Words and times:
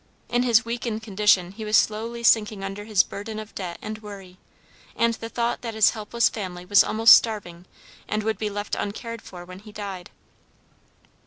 In 0.29 0.41
his 0.41 0.65
weakened 0.65 1.03
condition 1.03 1.51
he 1.51 1.63
was 1.63 1.77
slowly 1.77 2.23
sinking 2.23 2.63
under 2.63 2.85
his 2.85 3.03
burden 3.03 3.37
of 3.37 3.53
debt 3.53 3.77
and 3.83 3.99
worry, 4.01 4.39
and 4.95 5.13
the 5.13 5.29
thought 5.29 5.61
that 5.61 5.75
his 5.75 5.91
helpless 5.91 6.27
family 6.27 6.65
was 6.65 6.83
almost 6.83 7.13
starving 7.13 7.65
and 8.07 8.23
would 8.23 8.39
be 8.39 8.49
left 8.49 8.73
uncared 8.73 9.21
for 9.21 9.45
when 9.45 9.59
he 9.59 9.71
died. 9.71 10.09